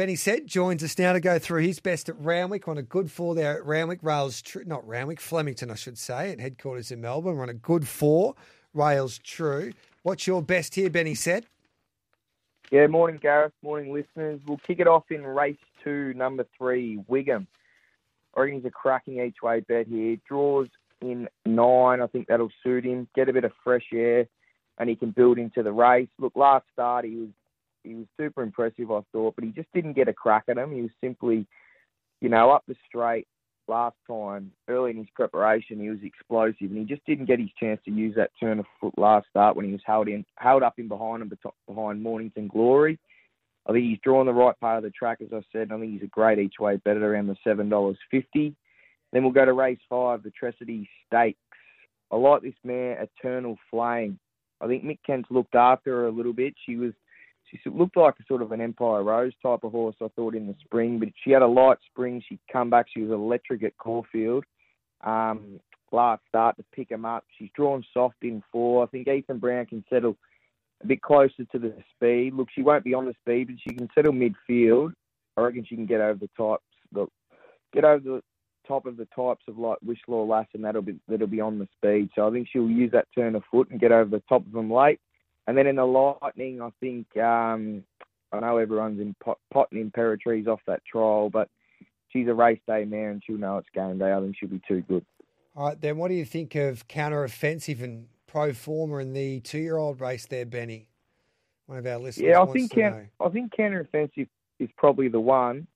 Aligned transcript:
Benny 0.00 0.16
Said 0.16 0.46
joins 0.46 0.82
us 0.82 0.98
now 0.98 1.12
to 1.12 1.20
go 1.20 1.38
through 1.38 1.60
his 1.60 1.78
best 1.78 2.08
at 2.08 2.18
Randwick 2.18 2.66
on 2.66 2.78
a 2.78 2.82
good 2.82 3.10
four 3.10 3.34
there 3.34 3.58
at 3.58 3.66
Randwick. 3.66 3.98
Rails, 4.00 4.40
true, 4.40 4.64
not 4.64 4.88
Randwick, 4.88 5.20
Flemington, 5.20 5.70
I 5.70 5.74
should 5.74 5.98
say, 5.98 6.32
at 6.32 6.40
headquarters 6.40 6.90
in 6.90 7.02
Melbourne. 7.02 7.36
We're 7.36 7.42
on 7.42 7.50
a 7.50 7.52
good 7.52 7.86
four. 7.86 8.34
Rails 8.72 9.18
true. 9.18 9.74
What's 10.02 10.26
your 10.26 10.40
best 10.40 10.74
here, 10.74 10.88
Benny 10.88 11.14
Said? 11.14 11.44
Yeah, 12.70 12.86
morning, 12.86 13.20
Gareth. 13.20 13.52
Morning, 13.62 13.92
listeners. 13.92 14.40
We'll 14.46 14.56
kick 14.66 14.80
it 14.80 14.88
off 14.88 15.04
in 15.10 15.22
race 15.22 15.58
two, 15.84 16.14
number 16.14 16.46
three, 16.56 16.98
Wiggum. 17.06 17.46
I 18.34 18.40
a 18.40 18.70
cracking 18.70 19.20
each 19.20 19.42
way 19.42 19.60
bet 19.60 19.86
here. 19.86 20.16
Draws 20.26 20.68
in 21.02 21.28
nine. 21.44 22.00
I 22.00 22.06
think 22.06 22.28
that'll 22.28 22.48
suit 22.62 22.86
him. 22.86 23.06
Get 23.14 23.28
a 23.28 23.34
bit 23.34 23.44
of 23.44 23.52
fresh 23.62 23.88
air, 23.92 24.28
and 24.78 24.88
he 24.88 24.96
can 24.96 25.10
build 25.10 25.36
into 25.36 25.62
the 25.62 25.72
race. 25.72 26.08
Look, 26.18 26.36
last 26.36 26.64
start 26.72 27.04
he 27.04 27.16
was 27.16 27.28
he 27.84 27.94
was 27.94 28.06
super 28.18 28.42
impressive, 28.42 28.90
I 28.90 29.00
thought, 29.12 29.34
but 29.34 29.44
he 29.44 29.50
just 29.50 29.68
didn't 29.74 29.94
get 29.94 30.08
a 30.08 30.12
crack 30.12 30.44
at 30.48 30.58
him. 30.58 30.72
He 30.72 30.82
was 30.82 30.90
simply, 31.00 31.46
you 32.20 32.28
know, 32.28 32.50
up 32.50 32.64
the 32.66 32.76
straight 32.86 33.26
last 33.68 33.96
time, 34.06 34.52
early 34.68 34.90
in 34.90 34.96
his 34.96 35.06
preparation, 35.14 35.80
he 35.80 35.88
was 35.88 36.00
explosive, 36.02 36.70
and 36.70 36.76
he 36.76 36.84
just 36.84 37.04
didn't 37.06 37.26
get 37.26 37.38
his 37.38 37.50
chance 37.58 37.80
to 37.84 37.90
use 37.90 38.14
that 38.16 38.30
turn 38.38 38.58
of 38.58 38.66
foot 38.80 38.98
last 38.98 39.28
start 39.30 39.56
when 39.56 39.64
he 39.64 39.72
was 39.72 39.80
held 39.86 40.08
in, 40.08 40.24
held 40.36 40.62
up 40.62 40.78
in 40.78 40.88
behind 40.88 41.22
him, 41.22 41.32
behind 41.66 42.02
Mornington 42.02 42.48
Glory. 42.48 42.98
I 43.66 43.72
think 43.72 43.84
he's 43.84 43.98
drawn 44.02 44.26
the 44.26 44.32
right 44.32 44.58
part 44.58 44.78
of 44.78 44.82
the 44.82 44.90
track, 44.90 45.18
as 45.20 45.32
I 45.32 45.42
said. 45.52 45.70
I 45.70 45.78
think 45.78 45.92
he's 45.92 46.02
a 46.02 46.06
great 46.08 46.38
each 46.38 46.54
way 46.58 46.76
bet 46.76 46.96
at 46.96 47.02
around 47.02 47.28
the 47.28 47.36
seven 47.44 47.68
dollars 47.68 47.98
fifty. 48.10 48.54
Then 49.12 49.22
we'll 49.22 49.32
go 49.32 49.44
to 49.44 49.52
race 49.52 49.78
five, 49.88 50.22
the 50.22 50.30
Triscay 50.30 50.86
Stakes. 51.06 51.38
I 52.10 52.16
like 52.16 52.42
this 52.42 52.54
mare, 52.64 53.08
Eternal 53.22 53.56
Flame. 53.70 54.18
I 54.60 54.66
think 54.66 54.84
Mick 54.84 54.98
Kent's 55.06 55.30
looked 55.30 55.54
after 55.54 55.90
her 55.92 56.06
a 56.06 56.12
little 56.12 56.32
bit. 56.32 56.54
She 56.66 56.76
was 56.76 56.92
she 57.50 57.70
looked 57.70 57.96
like 57.96 58.14
a 58.20 58.24
sort 58.26 58.42
of 58.42 58.52
an 58.52 58.60
Empire 58.60 59.02
Rose 59.02 59.32
type 59.42 59.64
of 59.64 59.72
horse, 59.72 59.96
I 60.00 60.08
thought, 60.14 60.34
in 60.34 60.46
the 60.46 60.54
spring. 60.64 60.98
But 60.98 61.08
she 61.22 61.30
had 61.30 61.42
a 61.42 61.46
light 61.46 61.78
spring. 61.90 62.22
She'd 62.28 62.40
come 62.52 62.70
back. 62.70 62.86
She 62.92 63.02
was 63.02 63.10
electric 63.10 63.62
at 63.62 63.76
Caulfield. 63.78 64.44
Um, 65.02 65.60
last 65.92 66.22
start 66.28 66.56
to 66.56 66.64
pick 66.72 66.90
him 66.90 67.04
up. 67.04 67.24
She's 67.38 67.50
drawn 67.54 67.84
soft 67.92 68.22
in 68.22 68.42
four. 68.52 68.84
I 68.84 68.86
think 68.86 69.08
Ethan 69.08 69.38
Brown 69.38 69.66
can 69.66 69.84
settle 69.90 70.16
a 70.82 70.86
bit 70.86 71.02
closer 71.02 71.44
to 71.50 71.58
the 71.58 71.74
speed. 71.94 72.34
Look, 72.34 72.48
she 72.54 72.62
won't 72.62 72.84
be 72.84 72.94
on 72.94 73.06
the 73.06 73.14
speed, 73.20 73.48
but 73.48 73.56
she 73.60 73.74
can 73.74 73.88
settle 73.94 74.12
midfield. 74.12 74.92
I 75.36 75.42
reckon 75.42 75.64
she 75.68 75.76
can 75.76 75.86
get 75.86 76.00
over 76.00 76.18
the 76.18 76.30
types, 76.36 76.64
the, 76.92 77.06
get 77.72 77.84
over 77.84 78.02
the 78.02 78.22
top 78.66 78.86
of 78.86 78.96
the 78.96 79.06
types 79.16 79.44
of 79.48 79.58
like 79.58 79.78
Wishlaw 79.84 80.28
Lass, 80.28 80.46
and 80.54 80.64
that'll 80.64 80.82
be 80.82 80.98
that'll 81.08 81.26
be 81.26 81.40
on 81.40 81.58
the 81.58 81.68
speed. 81.76 82.10
So 82.14 82.26
I 82.26 82.30
think 82.30 82.48
she'll 82.50 82.68
use 82.68 82.92
that 82.92 83.08
turn 83.14 83.34
of 83.34 83.42
foot 83.50 83.70
and 83.70 83.80
get 83.80 83.92
over 83.92 84.10
the 84.10 84.22
top 84.28 84.46
of 84.46 84.52
them 84.52 84.70
late. 84.70 85.00
And 85.50 85.58
then 85.58 85.66
in 85.66 85.74
the 85.74 85.84
Lightning, 85.84 86.62
I 86.62 86.70
think 86.78 87.08
um, 87.16 87.82
I 88.30 88.38
know 88.38 88.58
everyone's 88.58 89.00
in 89.00 89.16
pot, 89.20 89.36
potting 89.52 89.90
Imperatrice 89.90 90.46
off 90.46 90.60
that 90.68 90.84
trial, 90.84 91.28
but 91.28 91.48
she's 92.10 92.28
a 92.28 92.34
race 92.34 92.60
day 92.68 92.84
mare 92.84 93.10
and 93.10 93.20
she'll 93.26 93.36
know 93.36 93.58
it's 93.58 93.66
game 93.74 93.98
day. 93.98 94.12
I 94.12 94.20
think 94.20 94.36
she'll 94.38 94.48
be 94.48 94.62
too 94.68 94.82
good. 94.82 95.04
All 95.56 95.66
right, 95.66 95.80
then 95.80 95.96
what 95.96 96.06
do 96.06 96.14
you 96.14 96.24
think 96.24 96.54
of 96.54 96.86
counter 96.86 97.24
offensive 97.24 97.82
and 97.82 98.06
pro 98.28 98.52
forma 98.52 98.98
in 98.98 99.12
the 99.12 99.40
two 99.40 99.58
year 99.58 99.76
old 99.76 100.00
race 100.00 100.24
there, 100.26 100.46
Benny? 100.46 100.86
One 101.66 101.78
of 101.78 101.86
our 101.88 101.98
listeners. 101.98 102.28
Yeah, 102.28 102.42
I 102.42 102.46
think 102.46 102.70
can, 102.70 103.08
I 103.18 103.28
think 103.30 103.50
counter 103.50 103.80
offensive 103.80 104.28
is 104.60 104.68
probably 104.76 105.08
the 105.08 105.18
one. 105.18 105.66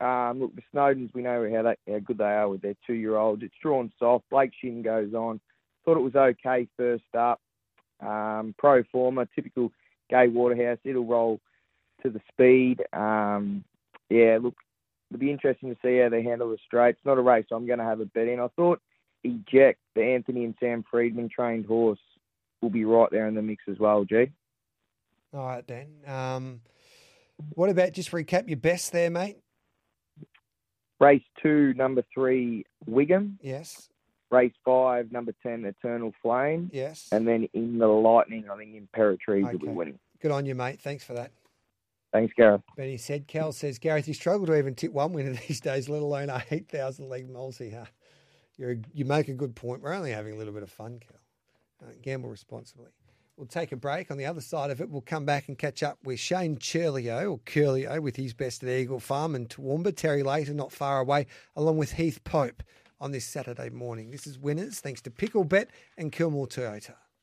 Um, 0.00 0.40
look, 0.40 0.56
the 0.56 0.62
Snowdens, 0.74 1.14
we 1.14 1.22
know 1.22 1.48
how, 1.54 1.62
they, 1.62 1.92
how 1.92 2.00
good 2.00 2.18
they 2.18 2.24
are 2.24 2.48
with 2.48 2.62
their 2.62 2.74
two 2.84 2.94
year 2.94 3.14
olds. 3.18 3.44
It's 3.44 3.54
drawn 3.62 3.92
soft. 4.00 4.24
Blake 4.30 4.50
Shinn 4.60 4.82
goes 4.82 5.14
on. 5.14 5.40
Thought 5.84 5.98
it 5.98 6.00
was 6.00 6.16
okay 6.16 6.66
first 6.76 7.04
up. 7.16 7.40
Um, 8.00 8.54
pro 8.58 8.82
forma, 8.84 9.26
typical 9.34 9.72
Gay 10.10 10.28
Waterhouse. 10.28 10.78
It'll 10.84 11.06
roll 11.06 11.40
to 12.02 12.10
the 12.10 12.20
speed. 12.32 12.82
Um, 12.92 13.64
yeah, 14.10 14.38
look, 14.40 14.54
it'll 15.10 15.20
be 15.20 15.30
interesting 15.30 15.70
to 15.70 15.80
see 15.82 15.98
how 15.98 16.08
they 16.08 16.22
handle 16.22 16.50
the 16.50 16.58
straight. 16.64 16.90
It's 16.90 17.04
not 17.04 17.18
a 17.18 17.22
race, 17.22 17.46
so 17.48 17.56
I'm 17.56 17.66
going 17.66 17.78
to 17.78 17.84
have 17.84 18.00
a 18.00 18.06
bet 18.06 18.28
in. 18.28 18.40
I 18.40 18.48
thought 18.48 18.80
Eject, 19.22 19.78
the 19.94 20.02
Anthony 20.02 20.44
and 20.44 20.54
Sam 20.60 20.84
Freedman 20.90 21.28
trained 21.28 21.66
horse, 21.66 21.98
will 22.60 22.70
be 22.70 22.84
right 22.84 23.10
there 23.10 23.26
in 23.26 23.34
the 23.34 23.42
mix 23.42 23.64
as 23.68 23.78
well, 23.78 24.04
G. 24.04 24.30
All 25.32 25.46
right, 25.46 25.66
Dan. 25.66 25.88
Um, 26.06 26.60
what 27.54 27.70
about 27.70 27.92
just 27.92 28.10
recap 28.12 28.48
your 28.48 28.56
best 28.56 28.92
there, 28.92 29.10
mate? 29.10 29.38
Race 31.00 31.22
two, 31.42 31.74
number 31.74 32.04
three, 32.14 32.64
Wigan. 32.86 33.38
Yes 33.42 33.88
race 34.34 34.52
five, 34.64 35.12
number 35.12 35.32
10, 35.42 35.64
Eternal 35.64 36.12
Flame. 36.22 36.70
Yes. 36.72 37.08
And 37.12 37.26
then 37.26 37.48
in 37.54 37.78
the 37.78 37.86
Lightning, 37.86 38.44
I 38.50 38.56
think 38.56 38.74
Imperatrice 38.74 39.44
okay. 39.44 39.52
will 39.52 39.58
be 39.58 39.68
winning. 39.68 39.98
Good 40.20 40.30
on 40.30 40.46
you, 40.46 40.54
mate. 40.54 40.80
Thanks 40.80 41.04
for 41.04 41.14
that. 41.14 41.30
Thanks, 42.12 42.32
Gareth. 42.36 42.62
Benny 42.76 42.96
Said, 42.96 43.26
Cal 43.26 43.50
says, 43.50 43.78
Gareth, 43.78 44.06
you 44.06 44.14
struggle 44.14 44.46
to 44.46 44.56
even 44.56 44.74
tip 44.74 44.92
one 44.92 45.12
winner 45.12 45.32
these 45.48 45.60
days, 45.60 45.88
let 45.88 46.02
alone 46.02 46.30
a 46.30 46.44
8,000 46.50 47.08
leg 47.08 47.28
multi. 47.28 47.70
Huh? 47.70 47.86
you 48.56 48.82
you 48.92 49.04
make 49.04 49.28
a 49.28 49.34
good 49.34 49.54
point. 49.56 49.82
We're 49.82 49.92
only 49.92 50.12
having 50.12 50.34
a 50.34 50.36
little 50.36 50.52
bit 50.52 50.62
of 50.62 50.70
fun, 50.70 51.00
Cal. 51.00 51.88
Uh, 51.88 51.92
gamble 52.02 52.30
responsibly. 52.30 52.86
We'll 53.36 53.48
take 53.48 53.72
a 53.72 53.76
break. 53.76 54.12
On 54.12 54.16
the 54.16 54.26
other 54.26 54.40
side 54.40 54.70
of 54.70 54.80
it, 54.80 54.88
we'll 54.88 55.00
come 55.00 55.24
back 55.24 55.48
and 55.48 55.58
catch 55.58 55.82
up 55.82 55.98
with 56.04 56.20
Shane 56.20 56.56
Churlio, 56.56 57.32
or 57.32 57.38
Curlio, 57.40 58.00
with 58.00 58.14
his 58.14 58.32
best 58.32 58.62
at 58.62 58.68
Eagle 58.68 59.00
Farm 59.00 59.34
and 59.34 59.48
Toowoomba. 59.48 59.96
Terry 59.96 60.22
Later, 60.22 60.54
not 60.54 60.70
far 60.70 61.00
away, 61.00 61.26
along 61.56 61.78
with 61.78 61.94
Heath 61.94 62.22
Pope 62.22 62.62
on 63.00 63.10
this 63.12 63.24
Saturday 63.24 63.70
morning. 63.70 64.10
This 64.10 64.26
is 64.26 64.38
Winners 64.38 64.80
thanks 64.80 65.00
to 65.02 65.10
Picklebet 65.10 65.66
and 65.96 66.12
Kilmore 66.12 66.46
Toyota. 66.46 66.94